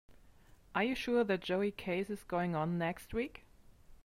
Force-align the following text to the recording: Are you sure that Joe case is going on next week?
Are 0.73 0.83
you 0.83 0.95
sure 0.95 1.23
that 1.23 1.41
Joe 1.41 1.69
case 1.69 2.09
is 2.09 2.23
going 2.23 2.55
on 2.55 2.79
next 2.79 3.13
week? 3.13 3.43